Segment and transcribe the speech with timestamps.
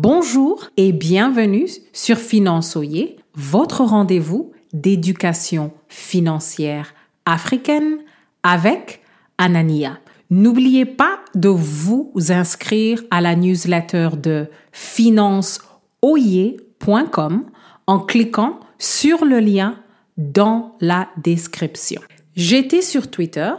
[0.00, 6.94] Bonjour et bienvenue sur Finançoyer, votre rendez-vous d'éducation financière
[7.26, 7.98] africaine
[8.44, 9.02] avec
[9.38, 9.98] Anania.
[10.30, 17.46] N'oubliez pas de vous inscrire à la newsletter de financeoyer.com
[17.88, 19.80] en cliquant sur le lien
[20.16, 22.00] dans la description.
[22.36, 23.50] J'étais sur Twitter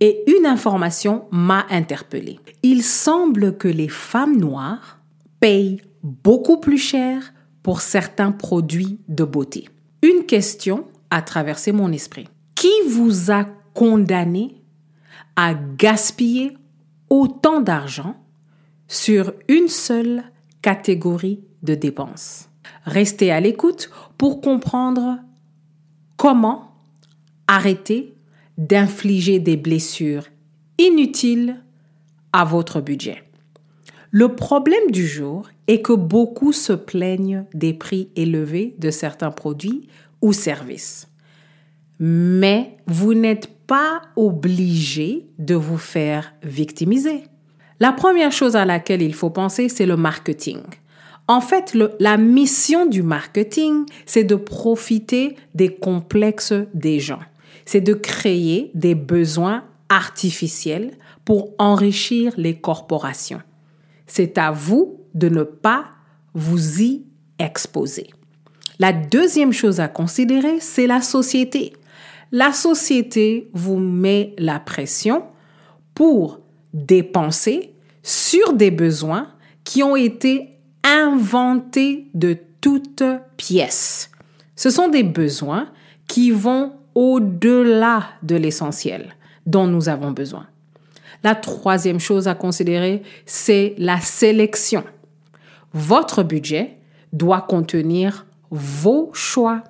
[0.00, 2.38] et une information m'a interpellée.
[2.62, 4.95] Il semble que les femmes noires
[5.40, 7.32] payent beaucoup plus cher
[7.62, 9.68] pour certains produits de beauté.
[10.02, 12.28] Une question a traversé mon esprit.
[12.54, 13.44] Qui vous a
[13.74, 14.62] condamné
[15.34, 16.56] à gaspiller
[17.10, 18.16] autant d'argent
[18.88, 20.24] sur une seule
[20.62, 22.48] catégorie de dépenses?
[22.84, 25.18] Restez à l'écoute pour comprendre
[26.16, 26.76] comment
[27.48, 28.14] arrêter
[28.58, 30.26] d'infliger des blessures
[30.78, 31.62] inutiles
[32.32, 33.25] à votre budget.
[34.10, 39.88] Le problème du jour est que beaucoup se plaignent des prix élevés de certains produits
[40.22, 41.08] ou services.
[41.98, 47.24] Mais vous n'êtes pas obligé de vous faire victimiser.
[47.80, 50.60] La première chose à laquelle il faut penser, c'est le marketing.
[51.28, 57.18] En fait, la mission du marketing, c'est de profiter des complexes des gens.
[57.64, 60.92] C'est de créer des besoins artificiels
[61.24, 63.42] pour enrichir les corporations.
[64.06, 65.86] C'est à vous de ne pas
[66.34, 67.04] vous y
[67.38, 68.10] exposer.
[68.78, 71.72] La deuxième chose à considérer, c'est la société.
[72.32, 75.24] La société vous met la pression
[75.94, 76.40] pour
[76.74, 79.28] dépenser sur des besoins
[79.64, 80.50] qui ont été
[80.84, 83.04] inventés de toutes
[83.36, 84.10] pièces.
[84.56, 85.68] Ce sont des besoins
[86.06, 89.14] qui vont au-delà de l'essentiel
[89.46, 90.46] dont nous avons besoin.
[91.22, 94.84] La troisième chose à considérer, c'est la sélection.
[95.72, 96.78] Votre budget
[97.12, 99.64] doit contenir vos choix.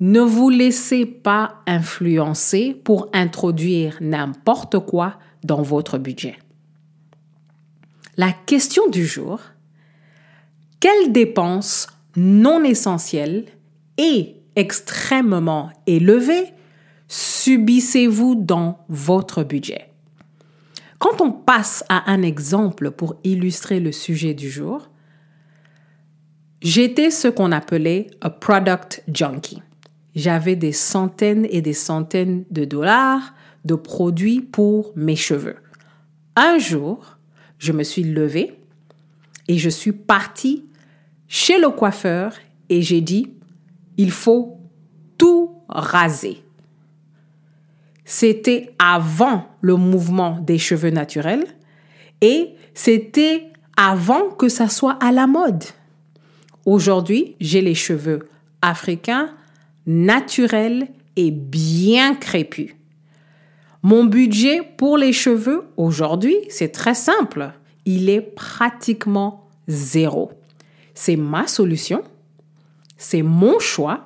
[0.00, 6.36] Ne vous laissez pas influencer pour introduire n'importe quoi dans votre budget.
[8.16, 9.40] La question du jour,
[10.80, 13.46] quelles dépenses non essentielles
[13.98, 16.52] et extrêmement élevées
[17.14, 19.88] subissez-vous dans votre budget
[20.98, 24.90] Quand on passe à un exemple pour illustrer le sujet du jour,
[26.60, 29.62] j'étais ce qu'on appelait un product junkie.
[30.16, 33.32] J'avais des centaines et des centaines de dollars
[33.64, 35.56] de produits pour mes cheveux.
[36.34, 37.18] Un jour,
[37.58, 38.58] je me suis levée
[39.46, 40.64] et je suis partie
[41.28, 42.34] chez le coiffeur
[42.70, 43.30] et j'ai dit,
[43.98, 44.58] il faut
[45.16, 46.43] tout raser.
[48.04, 51.46] C'était avant le mouvement des cheveux naturels
[52.20, 55.64] et c'était avant que ça soit à la mode.
[56.66, 58.28] Aujourd'hui, j'ai les cheveux
[58.62, 59.34] africains,
[59.86, 62.74] naturels et bien crépus.
[63.82, 67.52] Mon budget pour les cheveux aujourd'hui, c'est très simple.
[67.84, 70.32] Il est pratiquement zéro.
[70.94, 72.02] C'est ma solution,
[72.96, 74.04] c'est mon choix.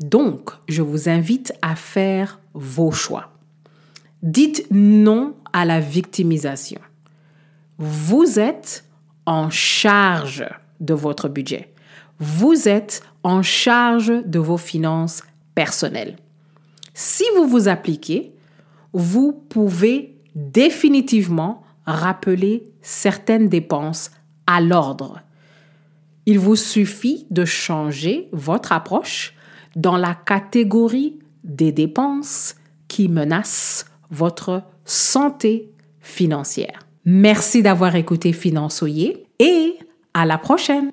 [0.00, 3.32] Donc, je vous invite à faire vos choix.
[4.22, 6.80] Dites non à la victimisation.
[7.78, 8.84] Vous êtes
[9.26, 10.46] en charge
[10.80, 11.72] de votre budget.
[12.18, 15.22] Vous êtes en charge de vos finances
[15.54, 16.16] personnelles.
[16.94, 18.34] Si vous vous appliquez,
[18.92, 24.10] vous pouvez définitivement rappeler certaines dépenses
[24.46, 25.20] à l'ordre.
[26.26, 29.34] Il vous suffit de changer votre approche
[29.76, 32.56] dans la catégorie des dépenses
[32.88, 35.70] qui menacent votre santé
[36.00, 36.86] financière.
[37.04, 39.74] Merci d'avoir écouté Finançoyer et
[40.14, 40.90] à la prochaine.